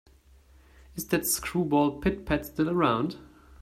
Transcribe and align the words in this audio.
Is 0.95 1.05
that 1.09 1.27
screwball 1.27 1.99
Pit-Pat 2.01 2.47
still 2.47 2.71
around? 2.71 3.17